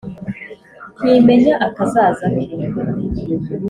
[1.01, 2.43] ntimenya akazaza ke